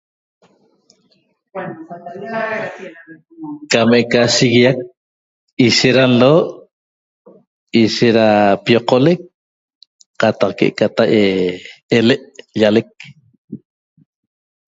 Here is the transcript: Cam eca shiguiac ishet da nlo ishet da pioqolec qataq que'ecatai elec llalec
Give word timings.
Cam 3.71 3.89
eca 3.99 4.21
shiguiac 4.35 4.77
ishet 5.67 5.95
da 5.97 6.05
nlo 6.13 6.33
ishet 7.83 8.13
da 8.17 8.27
pioqolec 8.65 9.19
qataq 10.19 10.51
que'ecatai 10.57 11.15
elec 11.97 12.21
llalec 12.59 12.89